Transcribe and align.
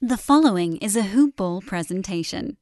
The 0.00 0.16
following 0.16 0.76
is 0.76 0.94
a 0.94 1.02
Hoop 1.02 1.34
Ball 1.34 1.60
presentation. 1.60 2.56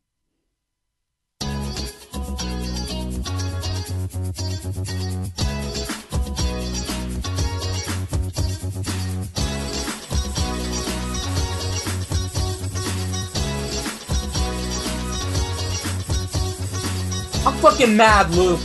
I'm 17.45 17.53
fucking 17.61 17.95
mad, 17.95 18.31
Luke. 18.31 18.61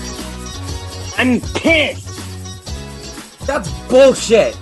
I'm 1.17 1.41
pissed. 1.59 2.07
That's 3.45 3.69
bullshit. 3.89 4.55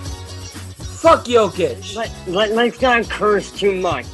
Fuck 1.00 1.24
Jokic. 1.24 1.96
Let, 1.96 2.10
let, 2.28 2.50
let's 2.52 2.82
not 2.82 3.08
curse 3.08 3.50
too 3.50 3.74
much. 3.80 4.04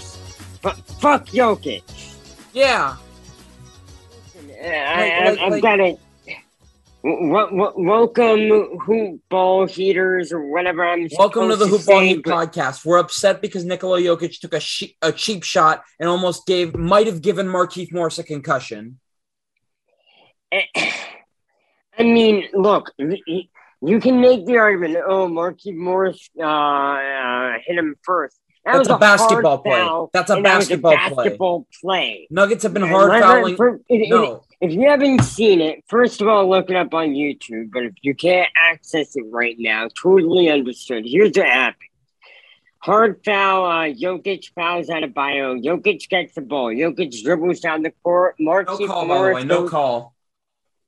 But 0.63 0.77
fuck 1.01 1.27
Jokic. 1.27 1.83
Yeah. 2.53 2.97
I, 4.63 4.69
I, 4.69 5.31
like- 5.31 5.39
I've 5.41 5.51
like- 5.53 5.63
got 5.63 5.81
it. 5.81 5.99
Welcome, 7.03 8.79
hoop 8.81 9.21
ball 9.29 9.67
heaters, 9.67 10.33
or 10.33 10.51
whatever 10.51 10.85
I'm. 10.85 11.07
Welcome 11.17 11.51
to 11.51 11.57
the 11.57 11.69
Hoop 11.69 11.87
Ball 11.87 12.01
Heat 12.01 12.25
podcast. 12.25 12.85
We're 12.85 12.99
upset 12.99 13.41
because 13.41 13.65
Nikola 13.65 14.01
Jokic 14.01 14.41
took 14.41 14.53
a, 14.55 14.59
she- 14.59 14.97
a 15.03 15.13
cheap 15.13 15.45
shot 15.45 15.85
and 16.01 16.09
almost 16.09 16.47
gave, 16.49 16.75
might 16.75 17.07
have 17.07 17.23
given 17.23 17.47
Markieff 17.47 17.93
Morris 17.93 18.19
a 18.19 18.25
concussion. 18.25 18.99
Eh, 20.51 20.63
I 21.99 22.03
mean, 22.03 22.49
look, 22.55 22.91
you 23.87 24.01
can 24.01 24.21
make 24.21 24.45
the 24.47 24.59
argument. 24.59 24.97
Oh, 25.07 25.29
Markieff 25.29 25.77
Morris 25.77 26.29
uh, 26.39 26.43
uh, 26.45 27.53
hit 27.65 27.79
him 27.79 27.97
first. 28.03 28.39
That 28.65 28.73
That's 28.73 28.89
was 28.89 28.97
a 28.97 28.99
basketball 28.99 29.59
play. 29.59 29.73
foul, 29.79 30.11
That's 30.13 30.29
a 30.31 30.35
that 30.35 30.43
was 30.59 30.69
basketball 30.69 30.97
play. 31.15 31.37
play. 31.81 32.27
Nuggets 32.31 32.65
have 32.65 32.75
been 32.75 32.83
And 32.83 32.91
hard 32.91 33.23
fouling. 33.23 33.57
if- 33.89 34.11
No, 34.11 34.43
If 34.61 34.73
you 34.73 34.89
haven't 34.89 35.23
seen 35.23 35.61
it, 35.61 35.85
first 35.87 36.21
of 36.21 36.27
all, 36.27 36.49
look 36.51 36.69
it 36.69 36.75
up 36.75 36.93
on 36.93 37.11
YouTube. 37.11 37.71
But 37.73 37.85
if 37.85 37.93
you 38.03 38.13
can't 38.15 38.49
access 38.57 39.15
it 39.15 39.25
right 39.31 39.55
now, 39.59 39.87
totally 40.03 40.49
understood. 40.51 41.05
Here's 41.07 41.37
what 41.37 41.47
happened. 41.47 41.83
Hard 42.81 43.21
foul, 43.25 43.67
uh, 43.67 43.85
Jokic 43.93 44.51
fouls 44.55 44.91
out 44.91 45.05
of 45.05 45.15
bio. 45.15 45.55
Jokic 45.57 46.09
gets 46.09 46.35
the 46.35 46.41
ball. 46.41 46.71
Jokic 46.73 47.23
dribbles 47.23 47.61
down 47.61 47.83
the 47.83 47.93
court. 48.03 48.35
no 48.41 48.51
Markieff 48.51 48.87
call, 48.89 49.03
by 49.07 49.15
the 49.15 49.21
Morris 49.21 49.35
way. 49.37 49.45
No 49.45 49.61
goes- 49.63 49.71
call. 49.71 50.15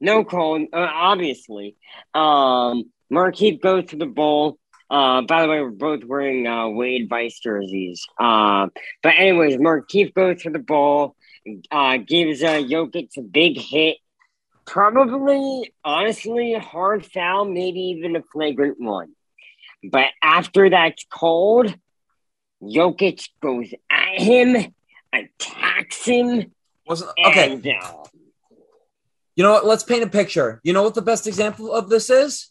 No 0.00 0.24
call, 0.24 0.62
uh, 0.62 0.66
obviously. 0.72 1.76
Um, 2.14 2.90
Markieff 3.12 3.60
goes 3.60 3.86
to 3.86 3.96
the 3.96 4.06
ball. 4.06 4.58
Uh, 4.90 5.22
by 5.22 5.42
the 5.42 5.48
way, 5.48 5.60
we're 5.60 5.70
both 5.70 6.04
wearing 6.04 6.46
uh, 6.46 6.68
Wade 6.68 7.08
Vice 7.08 7.38
jerseys. 7.40 8.06
Uh, 8.18 8.68
but 9.02 9.14
anyways, 9.18 9.56
Markieff 9.56 10.14
goes 10.14 10.42
to 10.42 10.50
the 10.50 10.58
ball, 10.58 11.14
uh, 11.70 11.98
gives 11.98 12.42
uh, 12.42 12.58
Jokic 12.58 13.16
a 13.18 13.22
big 13.22 13.58
hit. 13.58 13.98
Probably, 14.66 15.72
honestly, 15.84 16.54
a 16.54 16.60
hard 16.60 17.04
foul, 17.04 17.44
maybe 17.46 17.80
even 17.80 18.16
a 18.16 18.22
flagrant 18.22 18.78
one. 18.78 19.12
But 19.82 20.08
after 20.22 20.70
that's 20.70 21.04
called, 21.10 21.74
Jokic 22.62 23.28
goes 23.40 23.72
at 23.90 24.20
him, 24.20 24.74
attacks 25.12 26.04
him, 26.04 26.52
Wasn't 26.86 27.10
okay. 27.26 27.52
and 27.52 27.66
uh, 27.66 28.04
You 29.38 29.44
know 29.44 29.52
what? 29.52 29.64
Let's 29.64 29.84
paint 29.84 30.02
a 30.02 30.08
picture. 30.08 30.60
You 30.64 30.72
know 30.72 30.82
what 30.82 30.94
the 30.96 31.00
best 31.00 31.28
example 31.28 31.72
of 31.72 31.88
this 31.88 32.10
is? 32.10 32.48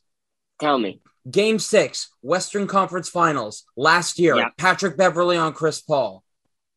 tell 0.61 0.79
me. 0.79 1.01
Game 1.29 1.59
six, 1.59 2.09
Western 2.21 2.65
Conference 2.65 3.09
Finals 3.09 3.65
last 3.75 4.17
year. 4.17 4.37
Yeah. 4.37 4.49
Patrick 4.57 4.95
Beverley 4.95 5.35
on 5.35 5.51
Chris 5.51 5.81
Paul, 5.81 6.23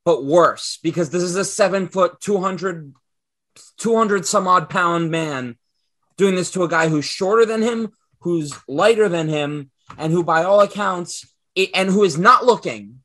but 0.04 0.24
worse 0.24 0.80
because 0.82 1.10
this 1.10 1.22
is 1.22 1.36
a 1.36 1.44
seven 1.44 1.86
foot, 1.86 2.20
200, 2.20 2.92
200 3.78 4.26
some 4.26 4.48
odd 4.48 4.68
pound 4.68 5.12
man 5.12 5.56
doing 6.16 6.34
this 6.34 6.50
to 6.50 6.64
a 6.64 6.68
guy 6.68 6.88
who's 6.88 7.04
shorter 7.04 7.46
than 7.46 7.62
him, 7.62 7.92
who's 8.22 8.52
lighter 8.66 9.08
than 9.08 9.28
him, 9.28 9.70
and 9.96 10.12
who, 10.12 10.24
by 10.24 10.42
all 10.42 10.60
accounts, 10.60 11.24
i- 11.56 11.70
and 11.72 11.88
who 11.88 12.02
is 12.02 12.18
not 12.18 12.44
looking. 12.44 13.02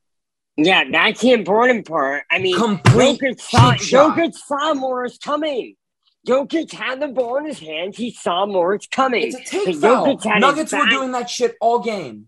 Yeah, 0.56 0.82
that's 0.90 1.20
the 1.20 1.30
important 1.32 1.86
part. 1.86 2.24
I 2.30 2.40
mean, 2.40 2.56
Complete 2.58 3.20
Jokic 3.20 3.40
saw. 3.40 3.72
Jokic 3.74 4.34
saw 4.34 4.74
Morris 4.74 5.16
coming. 5.18 5.76
Jokic 6.26 6.72
had 6.72 7.00
the 7.00 7.08
ball 7.08 7.36
in 7.36 7.46
his 7.46 7.60
hands. 7.60 7.96
He 7.96 8.10
saw 8.10 8.46
Morris 8.46 8.86
coming. 8.90 9.28
It's 9.28 9.36
a 9.36 9.44
take 9.44 9.76
foul. 9.76 10.20
Nuggets 10.38 10.72
were 10.72 10.86
doing 10.86 11.12
that 11.12 11.30
shit 11.30 11.56
all 11.60 11.78
game. 11.78 12.26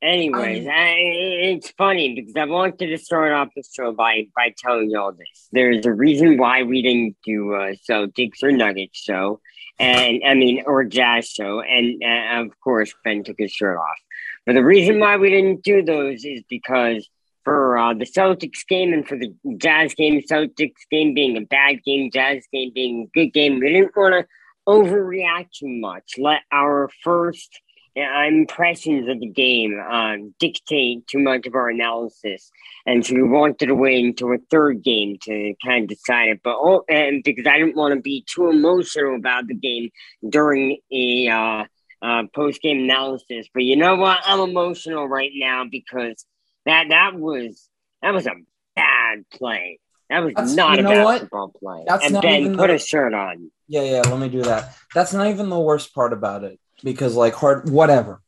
Anyways, 0.00 0.66
I, 0.68 0.94
it's 0.96 1.70
funny 1.72 2.14
because 2.14 2.36
I 2.36 2.44
wanted 2.44 2.86
to 2.86 2.98
start 2.98 3.32
off 3.32 3.48
the 3.56 3.64
show 3.74 3.90
by 3.92 4.26
by 4.34 4.54
telling 4.56 4.90
you 4.90 4.98
all 5.00 5.12
this. 5.12 5.48
There's 5.50 5.84
a 5.86 5.92
reason 5.92 6.38
why 6.38 6.62
we 6.62 6.82
didn't 6.82 7.16
do 7.24 7.54
a 7.54 7.76
Celtics 7.88 8.42
or 8.44 8.52
Nuggets 8.52 8.96
show, 8.96 9.40
and 9.80 10.22
I 10.24 10.34
mean 10.34 10.62
or 10.66 10.84
Jazz 10.84 11.28
show, 11.28 11.60
and 11.62 12.00
uh, 12.00 12.42
of 12.42 12.60
course 12.60 12.94
Ben 13.02 13.24
took 13.24 13.36
his 13.38 13.50
shirt 13.50 13.76
off. 13.76 13.98
But 14.46 14.52
the 14.52 14.64
reason 14.64 15.00
why 15.00 15.16
we 15.16 15.30
didn't 15.30 15.64
do 15.64 15.82
those 15.82 16.24
is 16.24 16.44
because 16.48 17.08
for 17.48 17.78
uh, 17.78 17.94
the 17.94 18.04
Celtics 18.04 18.66
game 18.68 18.92
and 18.92 19.08
for 19.08 19.16
the 19.16 19.34
Jazz 19.56 19.94
game, 19.94 20.20
Celtics 20.20 20.84
game 20.90 21.14
being 21.14 21.36
a 21.38 21.40
bad 21.40 21.82
game, 21.82 22.10
Jazz 22.12 22.44
game 22.52 22.72
being 22.74 23.08
a 23.08 23.18
good 23.18 23.32
game, 23.32 23.58
we 23.58 23.72
didn't 23.72 23.96
want 23.96 24.14
to 24.14 24.26
overreact 24.68 25.52
too 25.58 25.68
much. 25.68 26.16
Let 26.18 26.42
our 26.52 26.90
first 27.02 27.58
uh, 27.96 28.26
impressions 28.26 29.08
of 29.08 29.18
the 29.20 29.28
game 29.28 29.80
uh, 29.90 30.16
dictate 30.38 31.06
too 31.06 31.20
much 31.20 31.46
of 31.46 31.54
our 31.54 31.70
analysis, 31.70 32.50
and 32.84 33.04
so 33.04 33.14
we 33.14 33.22
wanted 33.22 33.66
to 33.66 33.74
wait 33.74 34.04
until 34.04 34.34
a 34.34 34.38
third 34.50 34.82
game 34.82 35.16
to 35.22 35.54
kind 35.64 35.84
of 35.84 35.88
decide 35.88 36.28
it. 36.28 36.40
But 36.44 36.56
oh, 36.58 36.84
and 36.86 37.22
because 37.24 37.46
I 37.46 37.58
didn't 37.58 37.76
want 37.76 37.94
to 37.94 38.00
be 38.00 38.26
too 38.28 38.50
emotional 38.50 39.16
about 39.16 39.46
the 39.46 39.54
game 39.54 39.88
during 40.28 40.78
a 40.92 41.28
uh, 41.28 41.64
uh, 42.02 42.24
post 42.34 42.60
game 42.60 42.84
analysis. 42.84 43.48
But 43.54 43.64
you 43.64 43.76
know 43.76 43.96
what? 43.96 44.18
I'm 44.24 44.40
emotional 44.40 45.08
right 45.08 45.32
now 45.34 45.64
because 45.64 46.26
that 46.68 46.90
that 46.90 47.14
was 47.14 47.68
that 48.02 48.12
was 48.12 48.26
a 48.26 48.34
bad 48.76 49.24
play. 49.30 49.80
That 50.08 50.20
was 50.20 50.34
That's- 50.34 50.54
not 50.54 50.78
a 50.78 50.82
know 50.82 51.04
what? 51.04 51.28
play. 51.54 51.84
That's 51.86 52.04
and 52.04 52.14
not 52.14 52.22
Ben, 52.22 52.40
even 52.42 52.56
put 52.56 52.68
the- 52.68 52.74
a 52.74 52.78
shirt 52.78 53.12
on. 53.12 53.50
Yeah, 53.66 53.82
yeah, 53.82 54.02
let 54.06 54.18
me 54.18 54.28
do 54.28 54.42
that. 54.42 54.74
That's 54.94 55.12
not 55.12 55.26
even 55.26 55.48
the 55.50 55.58
worst 55.58 55.94
part 55.94 56.12
about 56.14 56.44
it 56.44 56.58
because, 56.82 57.14
like, 57.14 57.34
hard, 57.34 57.68
whatever. 57.68 58.22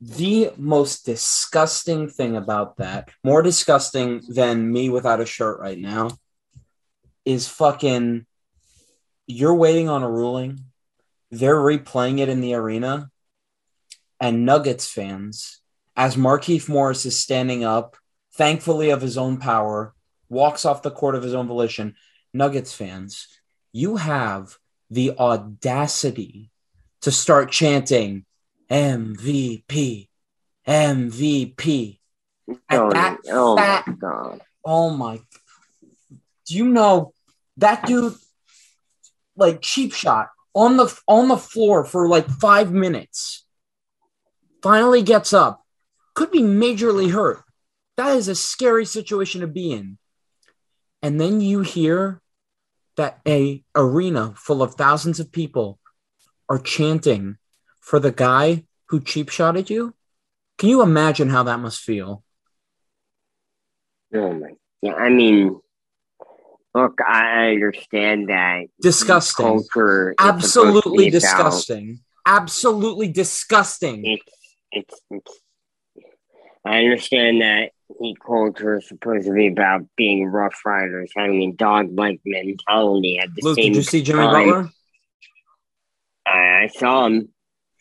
The 0.00 0.50
most 0.56 1.04
disgusting 1.06 2.08
thing 2.08 2.36
about 2.36 2.76
that, 2.76 3.08
more 3.24 3.42
disgusting 3.42 4.20
than 4.28 4.70
me 4.70 4.88
without 4.90 5.20
a 5.20 5.26
shirt 5.26 5.58
right 5.58 5.78
now, 5.78 6.10
is 7.24 7.48
fucking 7.48 8.26
you're 9.26 9.54
waiting 9.54 9.88
on 9.88 10.02
a 10.02 10.10
ruling. 10.10 10.64
They're 11.30 11.56
replaying 11.56 12.18
it 12.18 12.28
in 12.28 12.40
the 12.40 12.54
arena, 12.54 13.10
and 14.20 14.44
Nuggets 14.44 14.86
fans, 14.88 15.61
as 15.96 16.16
Markieff 16.16 16.68
Morris 16.68 17.06
is 17.06 17.18
standing 17.18 17.64
up, 17.64 17.96
thankfully 18.34 18.90
of 18.90 19.02
his 19.02 19.18
own 19.18 19.36
power, 19.36 19.94
walks 20.28 20.64
off 20.64 20.82
the 20.82 20.90
court 20.90 21.14
of 21.14 21.22
his 21.22 21.34
own 21.34 21.46
volition. 21.46 21.94
Nuggets 22.32 22.72
fans, 22.72 23.28
you 23.72 23.96
have 23.96 24.56
the 24.90 25.12
audacity 25.18 26.50
to 27.02 27.10
start 27.10 27.50
chanting 27.50 28.24
MVP, 28.70 30.08
MVP. 30.66 31.98
Oh, 32.70 32.90
that 32.90 33.18
oh 33.28 33.56
my 33.56 33.84
god. 33.98 34.40
Oh 34.64 34.90
my. 34.90 35.20
Do 36.46 36.54
you 36.56 36.66
know 36.68 37.12
that 37.58 37.86
dude 37.86 38.14
like 39.36 39.60
cheap 39.60 39.92
shot 39.92 40.30
on 40.54 40.76
the 40.76 41.00
on 41.06 41.28
the 41.28 41.36
floor 41.36 41.84
for 41.84 42.08
like 42.08 42.28
5 42.28 42.72
minutes. 42.72 43.44
Finally 44.62 45.02
gets 45.02 45.32
up. 45.32 45.61
Could 46.14 46.30
be 46.30 46.40
majorly 46.42 47.10
hurt. 47.10 47.42
That 47.96 48.16
is 48.16 48.28
a 48.28 48.34
scary 48.34 48.84
situation 48.84 49.40
to 49.42 49.46
be 49.46 49.72
in. 49.72 49.98
And 51.02 51.20
then 51.20 51.40
you 51.40 51.60
hear 51.60 52.20
that 52.96 53.20
a 53.26 53.62
arena 53.74 54.34
full 54.36 54.62
of 54.62 54.74
thousands 54.74 55.18
of 55.20 55.32
people 55.32 55.78
are 56.48 56.58
chanting 56.58 57.36
for 57.80 57.98
the 57.98 58.12
guy 58.12 58.64
who 58.88 59.00
cheap 59.00 59.28
shotted 59.30 59.70
you. 59.70 59.94
Can 60.58 60.68
you 60.68 60.82
imagine 60.82 61.28
how 61.30 61.42
that 61.44 61.58
must 61.60 61.80
feel? 61.80 62.22
Oh 64.14 64.32
my. 64.34 64.50
Yeah, 64.82 64.94
I 64.94 65.08
mean, 65.08 65.58
look, 66.74 66.98
I 67.06 67.50
understand 67.52 68.28
that 68.28 68.64
Disgusting. 68.80 69.44
culture. 69.46 70.10
is 70.10 70.16
supposed 70.18 70.18
to 70.18 70.60
Absolutely 70.60 71.04
be 71.04 71.08
about- 71.08 71.20
disgusting. 71.20 72.00
Absolutely 72.26 73.08
disgusting. 73.08 74.04
It's, 74.04 74.24
it's 74.70 75.00
it's. 75.10 75.38
I 76.64 76.78
understand 76.78 77.40
that 77.42 77.70
heat 78.00 78.16
culture 78.24 78.78
is 78.78 78.88
supposed 78.88 79.26
to 79.26 79.32
be 79.32 79.48
about 79.48 79.82
being 79.96 80.26
rough 80.26 80.60
riders, 80.64 81.10
having 81.16 81.42
a 81.42 81.52
dog-like 81.52 82.20
mentality. 82.24 83.18
At 83.18 83.34
the 83.34 83.42
Luke, 83.42 83.56
same 83.56 83.72
did 83.72 83.76
you 83.76 83.82
see 83.82 84.02
Jimmy 84.02 84.20
time, 84.20 84.32
Butler? 84.32 84.70
I, 86.26 86.62
I 86.64 86.66
saw 86.68 87.06
him. 87.06 87.28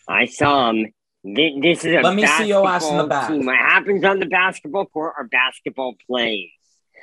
I 0.07 0.25
saw 0.25 0.69
him. 0.71 0.87
Thi- 1.23 1.59
This 1.61 1.85
is 1.85 1.93
a 1.93 2.01
Let 2.01 2.15
me 2.15 2.25
see 2.25 2.45
your 2.47 2.67
ass 2.67 2.89
in 2.89 2.97
the 2.97 3.07
back. 3.07 3.27
team. 3.27 3.45
What 3.45 3.55
happens 3.55 4.03
on 4.03 4.19
the 4.19 4.25
basketball 4.25 4.87
court 4.87 5.13
are 5.17 5.25
basketball 5.25 5.95
plays. 6.07 6.49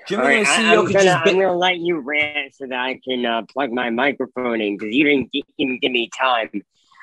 Jimmy, 0.08 0.22
right, 0.22 0.46
I, 0.46 0.62
am 0.74 0.90
gonna, 0.90 1.10
I'm 1.10 1.34
gonna 1.34 1.54
let 1.56 1.76
you 1.76 1.98
rant 2.00 2.54
so 2.54 2.66
that 2.66 2.78
I 2.78 2.98
can 3.06 3.26
uh, 3.26 3.42
plug 3.42 3.70
my 3.70 3.90
microphone 3.90 4.60
in 4.60 4.76
because 4.78 4.94
you 4.94 5.04
didn't 5.04 5.32
gi- 5.32 5.44
even 5.58 5.78
give 5.78 5.92
me 5.92 6.08
time. 6.18 6.50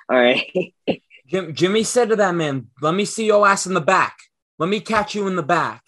All 0.09 0.17
right. 0.17 0.73
Jim, 1.27 1.53
Jimmy 1.53 1.83
said 1.83 2.09
to 2.09 2.15
that 2.17 2.33
man, 2.35 2.67
"Let 2.81 2.93
me 2.95 3.05
see 3.05 3.25
your 3.27 3.47
ass 3.47 3.65
in 3.67 3.73
the 3.75 3.81
back. 3.81 4.17
Let 4.59 4.69
me 4.69 4.79
catch 4.79 5.15
you 5.15 5.27
in 5.27 5.35
the 5.35 5.43
back." 5.43 5.83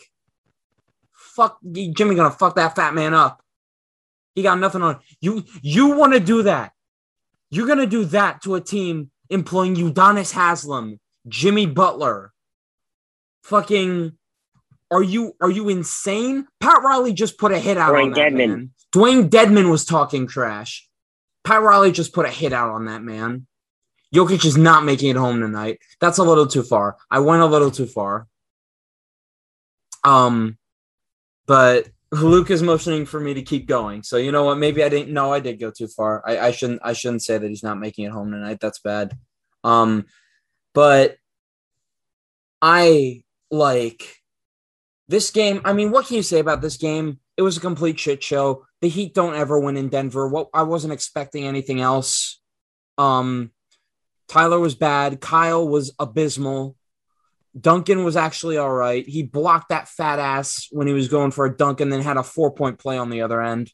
Fuck, 1.11 1.59
Jimmy 1.71 2.15
gonna 2.15 2.31
fuck 2.31 2.55
that 2.55 2.75
fat 2.75 2.93
man 2.93 3.13
up. 3.13 3.41
He 4.35 4.43
got 4.43 4.59
nothing 4.59 4.81
on 4.81 4.99
you. 5.21 5.43
You 5.61 5.87
want 5.95 6.13
to 6.13 6.19
do 6.19 6.43
that? 6.43 6.73
You're 7.49 7.67
gonna 7.67 7.87
do 7.87 8.05
that 8.05 8.41
to 8.43 8.55
a 8.55 8.61
team 8.61 9.11
employing 9.29 9.75
Udonis 9.75 10.33
Haslem, 10.33 10.99
Jimmy 11.27 11.65
Butler, 11.65 12.33
fucking. 13.43 14.13
Are 14.89 15.03
you 15.03 15.33
are 15.41 15.49
you 15.49 15.69
insane? 15.69 16.47
Pat 16.61 16.81
Riley 16.81 17.13
just 17.13 17.37
put 17.37 17.51
a 17.51 17.59
hit 17.59 17.77
out 17.77 17.93
Dewayne 17.93 18.03
on 18.03 18.11
that 18.11 18.31
Dedmon. 18.31 18.47
man. 18.47 18.71
Dewayne 18.93 19.29
Dedmon 19.29 19.69
was 19.69 19.83
talking 19.83 20.27
trash. 20.27 20.87
Pat 21.43 21.61
Riley 21.61 21.91
just 21.91 22.13
put 22.13 22.25
a 22.25 22.29
hit 22.29 22.53
out 22.53 22.69
on 22.69 22.85
that 22.85 23.03
man. 23.03 23.47
Jokic 24.15 24.45
is 24.45 24.57
not 24.57 24.85
making 24.85 25.09
it 25.09 25.17
home 25.17 25.41
tonight. 25.41 25.79
That's 25.99 26.17
a 26.17 26.23
little 26.23 26.47
too 26.47 26.63
far. 26.63 26.95
I 27.11 27.19
went 27.19 27.41
a 27.41 27.45
little 27.45 27.71
too 27.71 27.85
far. 27.85 28.27
Um, 30.03 30.57
but 31.45 31.89
Luke 32.11 32.51
is 32.51 32.63
motioning 32.63 33.05
for 33.05 33.19
me 33.19 33.33
to 33.33 33.41
keep 33.41 33.67
going. 33.67 34.03
So 34.03 34.17
you 34.17 34.31
know 34.31 34.45
what? 34.45 34.57
Maybe 34.57 34.83
I 34.83 34.89
didn't. 34.89 35.13
No, 35.13 35.33
I 35.33 35.39
did 35.39 35.59
go 35.59 35.71
too 35.71 35.87
far. 35.87 36.23
I, 36.25 36.39
I 36.39 36.51
shouldn't. 36.51 36.81
I 36.83 36.93
shouldn't 36.93 37.23
say 37.23 37.37
that 37.37 37.47
he's 37.47 37.63
not 37.63 37.79
making 37.79 38.05
it 38.05 38.11
home 38.11 38.31
tonight. 38.31 38.59
That's 38.61 38.79
bad. 38.79 39.17
Um, 39.63 40.05
but 40.73 41.17
I 42.61 43.23
like 43.51 44.03
this 45.07 45.31
game. 45.31 45.61
I 45.65 45.73
mean, 45.73 45.91
what 45.91 46.07
can 46.07 46.15
you 46.15 46.23
say 46.23 46.39
about 46.39 46.61
this 46.61 46.77
game? 46.77 47.19
It 47.35 47.41
was 47.41 47.57
a 47.57 47.61
complete 47.61 47.99
shit 47.99 48.23
show. 48.23 48.65
The 48.81 48.89
Heat 48.89 49.13
don't 49.13 49.35
ever 49.35 49.59
win 49.59 49.77
in 49.77 49.89
Denver. 49.89 50.27
What 50.27 50.49
I 50.53 50.63
wasn't 50.63 50.93
expecting 50.93 51.45
anything 51.45 51.81
else. 51.81 52.39
Um, 52.97 53.51
Tyler 54.27 54.59
was 54.59 54.75
bad. 54.75 55.21
Kyle 55.21 55.67
was 55.67 55.93
abysmal. 55.99 56.75
Duncan 57.59 58.03
was 58.03 58.15
actually 58.15 58.57
all 58.57 58.71
right. 58.71 59.07
He 59.07 59.23
blocked 59.23 59.69
that 59.69 59.87
fat 59.87 60.19
ass 60.19 60.67
when 60.71 60.87
he 60.87 60.93
was 60.93 61.07
going 61.07 61.31
for 61.31 61.45
a 61.45 61.55
dunk 61.55 61.79
and 61.79 61.91
then 61.91 62.01
had 62.01 62.17
a 62.17 62.23
four 62.23 62.51
point 62.51 62.79
play 62.79 62.97
on 62.97 63.09
the 63.09 63.21
other 63.21 63.41
end. 63.41 63.71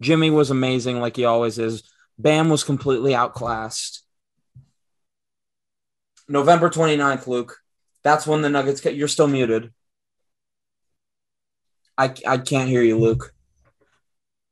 Jimmy 0.00 0.30
was 0.30 0.50
amazing, 0.50 1.00
like 1.00 1.16
he 1.16 1.24
always 1.24 1.58
is. 1.58 1.82
Bam 2.18 2.48
was 2.48 2.64
completely 2.64 3.14
outclassed. 3.14 4.04
November 6.28 6.70
29th, 6.70 7.26
Luke. 7.26 7.58
That's 8.02 8.26
when 8.26 8.42
the 8.42 8.50
Nuggets 8.50 8.80
get. 8.80 8.96
You're 8.96 9.08
still 9.08 9.28
muted. 9.28 9.72
I, 11.96 12.14
I 12.26 12.38
can't 12.38 12.68
hear 12.68 12.82
you, 12.82 12.98
Luke. 12.98 13.32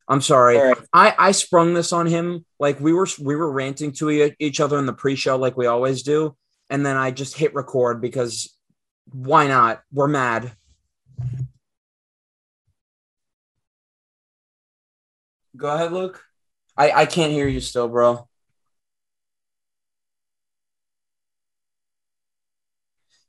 I'm 0.07 0.21
sorry. 0.21 0.59
Right. 0.59 0.77
I 0.93 1.15
I 1.19 1.31
sprung 1.31 1.73
this 1.73 1.93
on 1.93 2.07
him 2.07 2.45
like 2.59 2.81
we 2.81 2.93
were 2.93 3.07
we 3.21 3.37
were 3.37 3.51
ranting 3.51 3.93
to 3.93 4.33
each 4.41 4.61
other 4.61 4.77
in 4.79 4.87
the 4.87 4.93
pre-show 4.93 5.37
like 5.37 5.57
we 5.57 5.67
always 5.67 6.03
do, 6.03 6.37
and 6.69 6.85
then 6.85 6.97
I 6.97 7.13
just 7.13 7.37
hit 7.37 7.55
record 7.55 8.01
because 8.01 8.53
why 9.13 9.47
not? 9.47 9.83
We're 9.93 10.09
mad. 10.09 10.53
Go 15.57 15.69
ahead, 15.69 15.93
Luke. 15.93 16.23
I 16.77 16.91
I 16.93 17.07
can't 17.07 17.33
hear 17.33 17.49
you 17.49 17.61
still, 17.61 17.89
bro. 17.89 18.29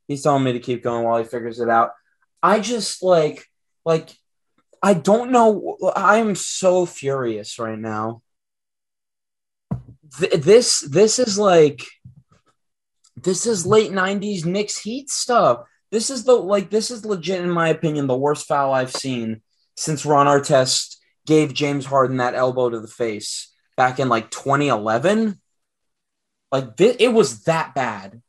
He's 0.07 0.24
telling 0.24 0.44
me 0.44 0.54
to 0.54 0.60
keep 0.60 0.83
going 0.83 1.06
while 1.06 1.18
he 1.18 1.24
figures 1.24 1.60
it 1.60 1.69
out. 1.69 1.92
I 2.44 2.60
just 2.60 3.01
like 3.01 3.45
like 3.86 4.12
I 4.84 4.94
don't 4.94 5.31
know. 5.31 5.77
I 5.95 6.18
am 6.18 6.36
so 6.36 6.86
furious 6.86 7.60
right 7.60 7.80
now. 7.80 8.22
Th- 10.19 10.34
this 10.34 10.80
this 10.81 11.19
is 11.19 11.38
like 11.38 11.86
this 13.16 13.45
is 13.45 13.66
late 13.66 13.92
'90s 13.92 14.45
Knicks 14.45 14.80
Heat 14.80 15.10
stuff. 15.10 15.66
This 15.92 16.10
is 16.10 16.24
the 16.24 16.34
like 16.34 16.70
this 16.70 16.90
is 16.90 17.06
legit 17.06 17.42
in 17.42 17.50
my 17.50 17.68
opinion 17.68 18.08
the 18.08 18.18
worst 18.18 18.48
foul 18.48 18.74
I've 18.74 18.92
seen 18.92 19.42
since 19.76 20.06
Ron 20.06 20.28
Artest 20.28 20.98
gave 21.26 21.54
James 21.54 21.86
Harden 21.86 22.18
that 22.18 22.36
elbow 22.36 22.70
to 22.70 22.80
the 22.80 22.88
face 22.88 23.54
back 23.78 24.00
in 24.00 24.10
like 24.10 24.32
2011. 24.32 25.40
Like 26.52 26.78
thi- 26.78 26.96
it 27.00 27.14
was 27.14 27.44
that 27.44 27.76
bad. 27.76 28.22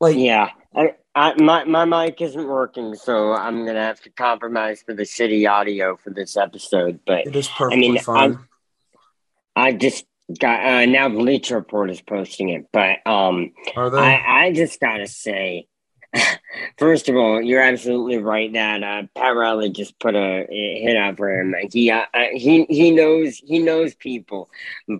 Like 0.00 0.16
Yeah, 0.16 0.50
I, 0.74 0.94
I, 1.14 1.34
my 1.40 1.64
my 1.64 1.84
mic 1.84 2.20
isn't 2.20 2.46
working, 2.46 2.94
so 2.94 3.32
I'm 3.32 3.66
gonna 3.66 3.82
have 3.82 4.00
to 4.02 4.10
compromise 4.10 4.82
for 4.82 4.94
the 4.94 5.02
shitty 5.02 5.50
audio 5.50 5.96
for 5.96 6.10
this 6.10 6.36
episode. 6.36 7.00
But 7.04 7.26
it 7.26 7.34
is 7.34 7.48
perfectly 7.48 7.90
mean, 7.90 8.00
fine. 8.00 8.38
I 9.56 9.72
just 9.72 10.04
got 10.38 10.64
uh, 10.64 10.86
now 10.86 11.08
Bleacher 11.08 11.56
Report 11.56 11.90
is 11.90 12.00
posting 12.00 12.50
it, 12.50 12.66
but 12.72 13.04
um? 13.06 13.52
I 13.76 14.22
I 14.26 14.52
just 14.54 14.78
gotta 14.78 15.08
say, 15.08 15.66
first 16.78 17.08
of 17.08 17.16
all, 17.16 17.40
you're 17.40 17.62
absolutely 17.62 18.18
right 18.18 18.52
that 18.52 18.82
uh, 18.82 19.02
Pat 19.14 19.36
Riley 19.36 19.70
just 19.70 19.98
put 19.98 20.14
a, 20.14 20.46
a 20.50 20.80
hit 20.82 20.96
out 20.96 21.16
for 21.16 21.30
him. 21.30 21.54
He 21.72 21.90
uh, 21.90 22.04
uh, 22.14 22.24
he 22.32 22.64
he 22.64 22.90
knows 22.90 23.38
he 23.38 23.58
knows 23.58 23.94
people, 23.94 24.50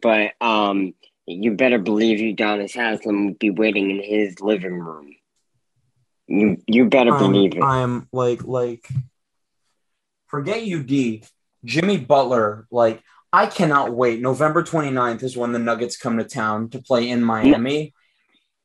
but 0.02 0.32
um, 0.40 0.94
you 1.26 1.52
better 1.52 1.78
believe 1.78 2.18
Udonis 2.18 2.74
Haslem 2.74 3.26
would 3.26 3.38
be 3.38 3.50
waiting 3.50 3.90
in 3.90 4.02
his 4.02 4.40
living 4.40 4.78
room. 4.78 5.14
You 6.26 6.62
you 6.66 6.86
better 6.86 7.12
I'm- 7.12 7.32
believe 7.32 7.54
it. 7.56 7.62
I'm 7.62 8.08
like 8.12 8.44
like 8.44 8.88
forget 10.26 10.62
UD. 10.62 11.26
Jimmy 11.64 11.96
Butler, 11.98 12.66
like 12.70 13.02
I 13.32 13.46
cannot 13.46 13.92
wait. 13.92 14.20
November 14.20 14.62
29th 14.62 15.22
is 15.22 15.36
when 15.36 15.52
the 15.52 15.58
Nuggets 15.58 15.96
come 15.96 16.18
to 16.18 16.24
town 16.24 16.70
to 16.70 16.80
play 16.80 17.10
in 17.10 17.22
Miami. 17.22 17.92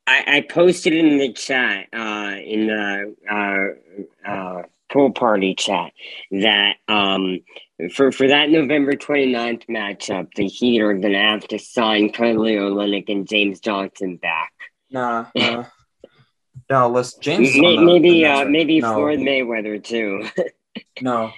I, 0.06 0.24
I 0.26 0.40
posted 0.42 0.92
in 0.92 1.18
the 1.18 1.32
chat, 1.32 1.88
uh, 1.92 2.34
in 2.44 2.66
the 2.66 3.14
uh, 3.30 4.28
uh, 4.28 4.62
pool 4.92 5.12
party 5.12 5.54
chat, 5.54 5.92
that 6.30 6.76
um, 6.88 7.40
for 7.92 8.12
for 8.12 8.28
that 8.28 8.50
November 8.50 8.92
29th 8.92 9.66
matchup, 9.66 10.28
the 10.34 10.46
Heat 10.46 10.80
are 10.80 10.92
going 10.94 11.12
to 11.12 11.18
have 11.18 11.48
to 11.48 11.58
sign 11.58 12.10
Kelly 12.10 12.56
Olynyk 12.56 13.08
and 13.08 13.26
James 13.26 13.60
Johnson 13.60 14.16
back. 14.16 14.52
Nah, 14.90 15.26
nah. 15.34 15.64
No, 16.70 16.88
listen, 16.90 17.20
James. 17.22 17.48
is 17.48 17.54
the- 17.54 17.60
maybe 17.78 18.10
the 18.10 18.26
uh, 18.26 18.44
maybe 18.44 18.80
no, 18.80 18.94
Floyd 18.94 19.20
Mayweather 19.20 19.82
too. 19.82 20.28
no. 21.00 21.32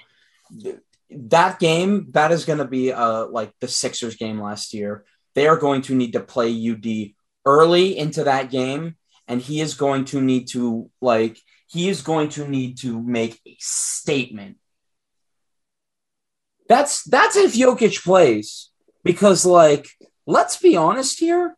That 1.11 1.61
game, 1.61 2.09
that 2.11 2.33
is 2.33 2.45
going 2.45 2.59
to 2.59 2.65
be 2.65 2.93
uh 2.93 3.27
like 3.27 3.53
the 3.61 3.69
Sixers 3.69 4.17
game 4.17 4.41
last 4.41 4.75
year. 4.75 5.05
They 5.35 5.47
are 5.47 5.57
going 5.57 5.83
to 5.83 5.95
need 5.95 6.13
to 6.15 6.21
play 6.21 6.51
UD 6.51 7.15
early 7.47 7.97
into 7.97 8.25
that 8.25 8.51
game, 8.51 8.97
and 9.27 9.41
he 9.41 9.61
is 9.61 9.75
going 9.75 10.05
to 10.07 10.21
need 10.21 10.49
to 10.49 10.91
like 11.01 11.39
he 11.69 11.89
is 11.89 12.03
going 12.03 12.29
to 12.31 12.47
need 12.47 12.79
to 12.79 13.01
make 13.03 13.41
a 13.47 13.57
statement. 13.59 14.59
That's 16.69 17.05
that's 17.05 17.37
if 17.37 17.55
Jokic 17.55 18.05
plays 18.05 18.71
because 19.05 19.47
like 19.47 19.89
let's 20.27 20.57
be 20.57 20.77
honest 20.77 21.21
here, 21.21 21.57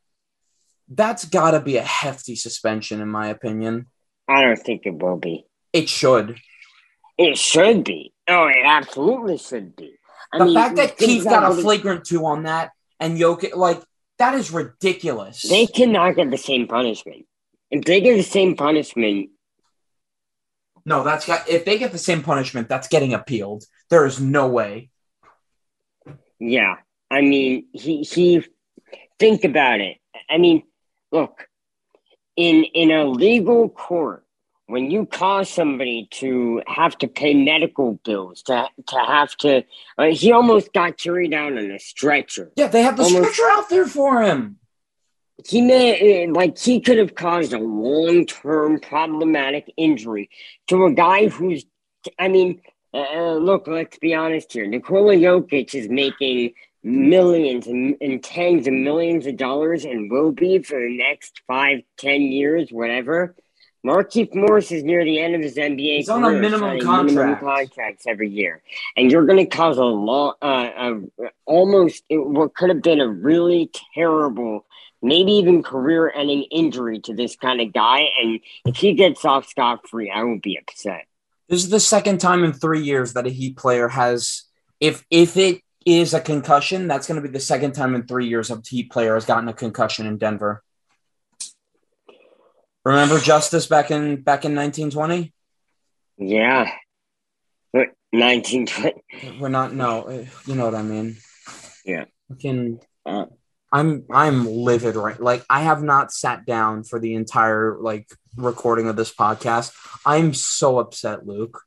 that's 0.89 1.25
got 1.25 1.53
to 1.53 1.61
be 1.61 1.77
a 1.77 1.83
hefty 1.83 2.37
suspension 2.37 3.01
in 3.01 3.09
my 3.09 3.29
opinion. 3.29 3.87
I 4.29 4.43
don't 4.43 4.59
think 4.59 4.83
it 4.85 4.95
will 5.03 5.17
be. 5.17 5.47
It 5.73 5.89
should. 5.89 6.39
It 7.17 7.37
should 7.39 7.85
be. 7.85 8.13
Oh, 8.29 8.47
it 8.47 8.65
absolutely 8.65 9.39
should 9.39 9.75
be. 9.75 9.95
I 10.33 10.39
the 10.39 10.45
mean, 10.45 10.55
fact 10.55 10.77
that 10.77 10.99
Keith 10.99 11.25
got 11.25 11.51
a 11.51 11.55
flagrant 11.55 12.05
two 12.05 12.25
on 12.27 12.43
that 12.43 12.73
and 13.01 13.19
Jokic, 13.19 13.57
like 13.57 13.83
that 14.19 14.35
is 14.35 14.51
ridiculous. 14.51 15.43
They 15.43 15.67
cannot 15.67 16.17
get 16.17 16.31
the 16.31 16.39
same 16.39 16.67
punishment. 16.67 17.27
If 17.71 17.85
they 17.85 18.01
get 18.01 18.17
the 18.17 18.23
same 18.23 18.57
punishment, 18.57 19.31
no, 20.85 21.05
that's 21.05 21.27
got 21.27 21.49
if 21.49 21.65
they 21.65 21.79
get 21.79 21.93
the 21.93 21.99
same 21.99 22.23
punishment, 22.23 22.69
that's 22.69 22.89
getting 22.89 23.13
appealed. 23.13 23.65
There 23.91 24.07
is 24.07 24.21
no 24.21 24.49
way. 24.49 24.91
Yeah, 26.39 26.77
I 27.11 27.21
mean, 27.21 27.67
he 27.73 28.03
he. 28.03 28.45
Think 29.19 29.45
about 29.45 29.81
it. 29.81 29.99
I 30.31 30.39
mean, 30.39 30.63
look, 31.11 31.47
in 32.37 32.65
in 32.65 32.91
a 32.91 33.05
legal 33.05 33.69
court, 33.69 34.25
when 34.69 34.91
you 34.91 35.07
cause 35.07 35.49
somebody 35.49 36.09
to 36.13 36.63
have 36.67 36.97
to 36.99 37.09
pay 37.09 37.33
medical 37.35 37.95
bills, 38.05 38.43
to 38.43 38.69
to 38.87 38.97
have 38.97 39.35
to, 39.39 39.65
uh, 39.97 40.05
he 40.05 40.31
almost 40.31 40.73
got 40.73 40.99
carried 40.99 41.33
out 41.35 41.53
on 41.53 41.71
a 41.71 41.79
stretcher. 41.79 42.53
Yeah, 42.55 42.69
they 42.69 42.83
have 42.83 42.97
the 42.97 43.03
Almost- 43.05 43.33
stretcher 43.35 43.51
out 43.51 43.69
there 43.69 43.87
for 43.87 44.23
him. 44.23 44.59
He 45.47 45.63
may 45.63 46.25
uh, 46.27 46.33
like 46.33 46.59
he 46.59 46.81
could 46.81 46.99
have 46.99 47.15
caused 47.15 47.53
a 47.53 47.59
long 47.59 48.27
term 48.27 48.79
problematic 48.81 49.73
injury 49.77 50.29
to 50.69 50.85
a 50.85 50.93
guy 50.93 51.29
who's. 51.29 51.65
I 52.19 52.29
mean, 52.29 52.61
uh, 52.93 53.35
look, 53.35 53.67
let's 53.67 53.99
be 53.99 54.15
honest 54.15 54.53
here. 54.53 54.67
Nikola 54.67 55.15
Jokic 55.15 55.75
is 55.75 55.89
making 55.89 56.53
millions 56.83 57.67
and, 57.67 57.97
and 58.01 58.23
tens 58.23 58.67
of 58.67 58.73
millions 58.73 59.27
of 59.27 59.37
dollars 59.37 59.85
and 59.85 60.11
will 60.11 60.33
be 60.33 60.63
for 60.63 60.79
the 60.81 60.97
next 60.97 61.41
five, 61.47 61.81
ten 61.97 62.23
years, 62.23 62.71
whatever. 62.71 63.35
Markieff 63.87 64.35
Morris 64.35 64.73
is 64.73 64.83
near 64.83 65.05
the 65.05 65.21
end 65.21 65.35
of 65.35 65.41
his 65.41 65.57
NBA 65.57 65.99
He's 65.99 66.09
on 66.09 66.25
a 66.25 66.33
minimum 66.33 66.81
contract. 66.81 67.15
minimum 67.15 67.39
contracts 67.39 68.07
every 68.07 68.29
year, 68.29 68.61
and 68.97 69.11
you're 69.11 69.25
going 69.25 69.39
to 69.39 69.47
cause 69.47 69.79
a 69.79 69.85
long, 69.85 70.35
uh, 70.43 70.71
a, 70.77 71.31
almost 71.47 72.03
what 72.11 72.55
could 72.55 72.71
have 72.71 72.83
been 72.83 73.01
a 73.01 73.09
really 73.09 73.71
terrible, 73.95 74.67
maybe 75.01 75.33
even 75.33 75.63
career-ending 75.63 76.43
injury 76.51 76.99
to 77.01 77.15
this 77.15 77.37
kind 77.37 77.61
of 77.61 77.73
guy. 77.73 78.09
And 78.21 78.41
if 78.65 78.77
he 78.77 78.95
gets 78.95 79.25
off 79.25 79.49
scot-free, 79.49 80.11
I 80.11 80.25
will 80.25 80.41
be 80.41 80.59
upset. 80.59 81.05
This 81.49 81.63
is 81.63 81.71
the 81.71 81.81
second 81.81 82.19
time 82.19 82.45
in 82.45 82.53
three 82.53 82.83
years 82.83 83.15
that 83.15 83.27
a 83.27 83.31
Heat 83.31 83.57
player 83.57 83.89
has, 83.89 84.45
if 84.81 85.07
if 85.09 85.37
it 85.37 85.63
is 85.87 86.13
a 86.13 86.21
concussion, 86.21 86.89
that's 86.89 87.07
going 87.07 87.23
to 87.23 87.27
be 87.27 87.33
the 87.33 87.41
second 87.41 87.73
time 87.73 87.95
in 87.95 88.07
three 88.07 88.27
years 88.27 88.51
a 88.51 88.61
Heat 88.69 88.91
player 88.91 89.15
has 89.15 89.25
gotten 89.25 89.49
a 89.49 89.55
concussion 89.55 90.07
in 90.07 90.19
Denver. 90.19 90.63
Remember 92.89 93.19
Justise 93.19 93.67
back 93.67 93.91
in 93.91 94.23
back 94.23 94.47
in 94.47 94.55
1920? 94.55 95.35
Yeah, 96.17 96.71
but 97.71 97.89
1920. 98.13 99.39
We're 99.39 99.51
not. 99.51 99.75
No, 99.75 100.27
you 100.47 100.55
know 100.55 100.65
what 100.65 100.75
I 100.75 100.81
mean. 100.81 101.19
Yeah. 101.85 102.07
Fucking. 102.31 102.81
Uh, 103.05 103.27
I'm 103.71 104.07
I'm 104.11 104.47
livid 104.47 104.97
right. 104.97 105.21
Like 105.21 105.45
I 105.51 105.61
have 105.61 105.83
not 105.83 106.13
sat 106.13 106.47
down 106.47 106.83
for 106.83 106.99
the 106.99 107.13
entire 107.13 107.77
like 107.79 108.09
recording 108.37 108.89
of 108.89 108.97
this 108.97 109.15
podcast. 109.15 109.75
I'm 110.07 110.33
so 110.33 110.79
upset, 110.79 111.27
Luke. 111.27 111.61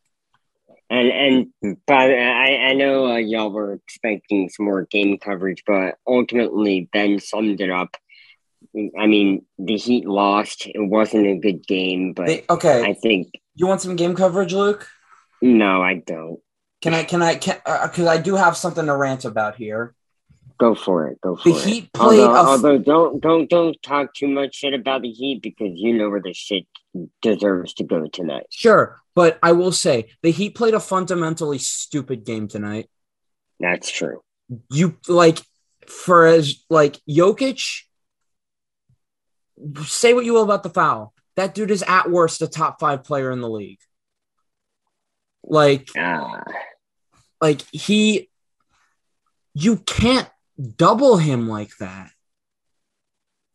And 0.89 1.51
and 1.63 1.77
but 1.85 1.93
I 1.93 2.69
I 2.69 2.73
know 2.73 3.11
uh, 3.11 3.17
y'all 3.17 3.51
were 3.51 3.73
expecting 3.73 4.49
some 4.49 4.65
more 4.65 4.87
game 4.89 5.19
coverage, 5.19 5.61
but 5.67 5.97
ultimately 6.07 6.89
Ben 6.91 7.19
summed 7.19 7.61
it 7.61 7.69
up. 7.69 7.95
I 8.75 9.05
mean, 9.07 9.45
the 9.59 9.77
Heat 9.77 10.05
lost. 10.07 10.65
It 10.65 10.79
wasn't 10.79 11.27
a 11.27 11.35
good 11.35 11.65
game, 11.67 12.13
but 12.13 12.27
They, 12.27 12.45
okay, 12.49 12.83
I 12.83 12.93
think 12.93 13.33
you 13.55 13.67
want 13.67 13.81
some 13.81 13.95
game 13.95 14.15
coverage, 14.15 14.53
Luke? 14.53 14.87
no, 15.41 15.81
I 15.81 15.95
don't. 15.95 16.39
Can 16.81 16.93
I? 16.93 17.03
Can 17.03 17.21
I? 17.21 17.35
Can 17.35 17.57
uh, 17.65 17.69
uh, 17.69 17.87
because 17.87 18.07
I 18.07 18.17
do 18.17 18.35
have 18.35 18.55
something 18.57 18.85
to 18.85 18.95
rant 18.95 19.25
about 19.25 19.55
here. 19.55 19.93
Go 20.57 20.73
for 20.75 21.07
it. 21.07 21.19
Go 21.21 21.35
for 21.35 21.49
The 21.49 21.55
it. 21.55 21.65
Heat 21.65 21.93
played 21.93 22.19
although, 22.21 22.39
f- 22.39 22.47
although 22.47 22.77
don't 22.77 23.19
don't 23.21 23.49
don't 23.49 23.81
talk 23.83 24.13
too 24.13 24.27
much 24.27 24.55
shit 24.55 24.73
about 24.73 25.01
the 25.01 25.11
Heat 25.11 25.41
because 25.41 25.71
you 25.73 25.93
know 25.93 26.09
where 26.09 26.21
the 26.21 26.33
shit 26.33 26.65
deserves 27.21 27.73
to 27.75 27.83
go 27.83 28.07
tonight. 28.07 28.45
Sure, 28.49 28.97
but 29.15 29.37
I 29.43 29.51
will 29.51 29.71
say 29.71 30.07
the 30.21 30.31
Heat 30.31 30.55
played 30.55 30.73
a 30.73 30.79
fundamentally 30.79 31.57
stupid 31.57 32.23
game 32.25 32.47
tonight. 32.47 32.89
That's 33.59 33.89
true. 33.91 34.21
You 34.71 34.97
like 35.07 35.41
for 35.87 36.25
as 36.25 36.63
like 36.69 36.99
Jokic. 37.09 37.83
Say 39.85 40.13
what 40.13 40.25
you 40.25 40.33
will 40.33 40.43
about 40.43 40.63
the 40.63 40.69
foul. 40.69 41.13
That 41.35 41.55
dude 41.55 41.71
is 41.71 41.83
at 41.87 42.09
worst 42.11 42.41
a 42.41 42.47
top 42.47 42.79
five 42.79 43.03
player 43.03 43.31
in 43.31 43.41
the 43.41 43.49
league. 43.49 43.79
Like, 45.43 45.89
like 47.39 47.61
he, 47.71 48.29
you 49.53 49.77
can't 49.77 50.29
double 50.75 51.17
him 51.17 51.47
like 51.47 51.71
that. 51.79 52.11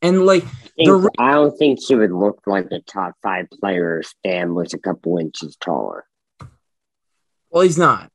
And 0.03 0.27
like, 0.27 0.45
I, 0.45 0.49
think, 0.77 0.89
re- 0.89 1.09
I 1.19 1.33
don't 1.33 1.57
think 1.57 1.79
he 1.87 1.95
would 1.95 2.13
look 2.13 2.41
like 2.47 2.69
a 2.71 2.81
top 2.81 3.15
five 3.23 3.47
player 3.51 4.01
if 4.01 4.07
Stan 4.07 4.55
was 4.55 4.75
a 4.75 4.79
couple 4.79 5.19
inches 5.19 5.57
taller. 5.57 6.05
well, 7.51 7.63
he's 7.63 7.79
not. 7.79 8.11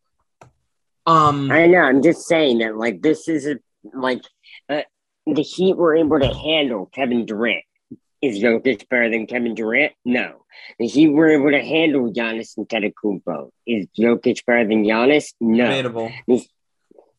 Um, 1.06 1.52
I 1.52 1.66
know. 1.66 1.80
I'm 1.80 2.04
just 2.04 2.28
saying 2.28 2.60
that, 2.60 2.78
like, 2.78 3.02
this 3.02 3.28
is 3.28 3.48
a 3.48 3.58
like 3.94 4.22
uh, 4.70 4.82
the 5.26 5.42
Heat 5.42 5.76
were 5.76 5.96
able 5.96 6.20
to 6.20 6.34
handle 6.34 6.86
Kevin 6.94 7.26
Durant. 7.26 7.64
Is 8.22 8.38
Jokic 8.40 8.88
better 8.90 9.10
than 9.10 9.26
Kevin 9.26 9.56
Durant? 9.56 9.94
No. 10.06 10.46
The 10.78 10.88
he 10.88 11.08
were 11.08 11.30
able 11.30 11.52
to 11.52 11.62
handle 11.64 12.12
Giannis 12.14 12.56
and 12.58 12.68
Antetokounmpo. 12.70 13.50
Is 13.66 13.88
Jokic 13.98 14.46
better 14.46 14.68
than 14.68 14.84
Giannis? 14.84 15.34
No. 15.40 15.66
debatable. 15.66 16.12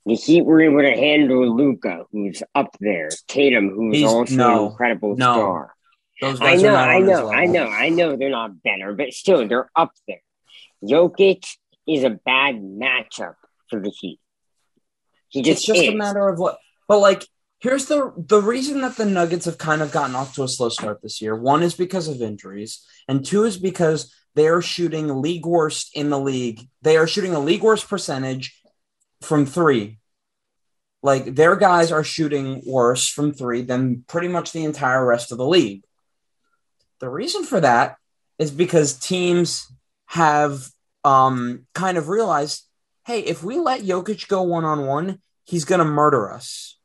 The 0.04 0.14
Heat 0.16 0.44
were 0.44 0.60
able 0.60 0.80
to 0.82 0.90
handle 0.90 1.56
Luka, 1.56 2.06
who's 2.10 2.42
up 2.54 2.76
there. 2.80 3.08
Tatum, 3.28 3.70
who's 3.70 3.98
He's- 3.98 4.10
also 4.10 4.34
no, 4.34 4.66
an 4.66 4.70
incredible 4.72 5.16
no. 5.16 5.34
star. 5.34 5.74
Those 6.20 6.40
I 6.40 6.54
know, 6.56 6.68
are 6.68 6.72
not 6.72 6.88
I 6.88 6.98
know, 6.98 7.30
I 7.30 7.46
know, 7.46 7.66
I 7.66 7.88
know 7.88 8.16
they're 8.16 8.30
not 8.30 8.62
better, 8.62 8.92
but 8.94 9.12
still, 9.12 9.46
they're 9.48 9.70
up 9.74 9.92
there. 10.06 10.22
Jokic 10.84 11.44
is 11.86 12.04
a 12.04 12.10
bad 12.10 12.56
matchup 12.56 13.34
for 13.68 13.80
the 13.80 13.90
Heat. 13.90 14.20
He 15.28 15.42
just 15.42 15.58
it's 15.60 15.66
just 15.66 15.82
is. 15.82 15.88
a 15.88 15.96
matter 15.96 16.28
of 16.28 16.38
what 16.38 16.58
but 16.88 16.98
like 16.98 17.24
here's 17.62 17.86
the 17.86 18.12
the 18.16 18.42
reason 18.42 18.80
that 18.80 18.96
the 18.96 19.06
nuggets 19.06 19.46
have 19.46 19.56
kind 19.56 19.80
of 19.80 19.92
gotten 19.92 20.16
off 20.16 20.34
to 20.34 20.42
a 20.42 20.48
slow 20.48 20.68
start 20.68 21.00
this 21.00 21.22
year. 21.22 21.34
One 21.34 21.62
is 21.62 21.74
because 21.74 22.08
of 22.08 22.20
injuries 22.20 22.84
and 23.08 23.24
two 23.24 23.44
is 23.44 23.56
because 23.56 24.12
they're 24.34 24.60
shooting 24.60 25.22
league 25.22 25.46
worst 25.46 25.90
in 25.94 26.10
the 26.10 26.18
league. 26.18 26.68
They 26.82 26.96
are 26.96 27.06
shooting 27.06 27.34
a 27.34 27.40
league 27.40 27.62
worst 27.62 27.88
percentage 27.88 28.60
from 29.22 29.46
three. 29.46 30.00
Like 31.02 31.36
their 31.36 31.56
guys 31.56 31.92
are 31.92 32.04
shooting 32.04 32.62
worse 32.66 33.08
from 33.08 33.32
three 33.32 33.62
than 33.62 34.04
pretty 34.08 34.28
much 34.28 34.52
the 34.52 34.64
entire 34.64 35.04
rest 35.04 35.32
of 35.32 35.38
the 35.38 35.46
league. 35.46 35.84
The 36.98 37.08
reason 37.08 37.44
for 37.44 37.60
that 37.60 37.96
is 38.38 38.50
because 38.50 38.94
teams 38.98 39.72
have 40.06 40.68
um 41.04 41.66
kind 41.74 41.96
of 41.96 42.08
realized 42.08 42.66
hey, 43.04 43.20
if 43.20 43.42
we 43.42 43.58
let 43.58 43.82
Jokic 43.82 44.28
go 44.28 44.42
one 44.42 44.64
on 44.64 44.86
one, 44.86 45.20
he's 45.44 45.64
gonna 45.64 45.84
murder 45.84 46.32
us. 46.32 46.76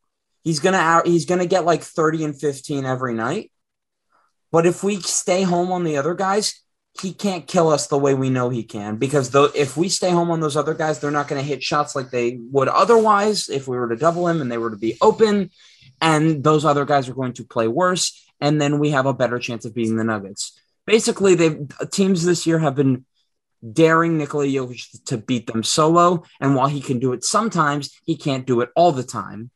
He's 0.44 0.60
gonna. 0.60 1.02
He's 1.06 1.26
gonna 1.26 1.46
get 1.46 1.66
like 1.66 1.82
thirty 1.84 2.24
and 2.24 2.40
fifteen 2.40 2.86
every 2.86 3.14
night. 3.14 3.52
But 4.52 4.66
if 4.66 4.84
we 4.84 5.02
stay 5.02 5.44
home 5.44 5.72
on 5.72 5.84
the 5.84 5.98
other 5.98 6.16
guys, 6.16 6.62
he 7.02 7.14
can't 7.14 7.46
kill 7.48 7.70
us 7.70 7.88
the 7.88 7.98
way 7.98 8.14
we 8.14 8.30
know 8.30 8.50
he 8.50 8.64
can. 8.64 8.96
Because 8.96 9.34
if 9.56 9.76
we 9.76 9.90
stay 9.90 10.12
home 10.12 10.32
on 10.32 10.40
those 10.40 10.56
other 10.56 10.74
guys, 10.74 11.00
they're 11.00 11.12
not 11.12 11.28
gonna 11.28 11.44
hit 11.44 11.64
shots 11.64 11.96
like 11.96 12.12
they 12.12 12.40
would 12.52 12.70
otherwise 12.70 13.50
if 13.50 13.68
we 13.68 13.78
were 13.78 13.90
to 13.90 13.96
double 13.96 14.28
him 14.28 14.42
and 14.42 14.52
they 14.52 14.58
were 14.58 14.72
to 14.72 14.78
be 14.78 14.98
open. 15.02 15.50
And 16.00 16.44
those 16.44 16.64
other 16.64 16.86
guys 16.86 17.10
are 17.10 17.16
going 17.16 17.34
to 17.34 17.44
play 17.44 17.68
worse, 17.68 18.24
and 18.40 18.62
then 18.62 18.78
we 18.78 18.92
have 18.92 19.08
a 19.08 19.14
better 19.14 19.40
chance 19.40 19.66
of 19.66 19.74
beating 19.74 19.98
the 19.98 20.04
Nuggets. 20.04 20.60
Basically, 20.86 21.34
they 21.34 21.58
teams 21.92 22.24
this 22.24 22.46
year 22.46 22.60
have 22.60 22.76
been 22.76 23.04
daring 23.74 24.18
Nikola 24.18 24.46
Jokic 24.46 25.04
to 25.06 25.18
beat 25.18 25.48
them 25.48 25.64
solo. 25.64 26.24
And 26.40 26.56
while 26.56 26.68
he 26.68 26.82
can 26.82 27.00
do 27.00 27.14
it 27.14 27.24
sometimes, 27.24 28.00
he 28.06 28.16
can't 28.16 28.46
do 28.46 28.62
it 28.62 28.70
all 28.76 28.92
the 28.92 29.04
time. 29.04 29.50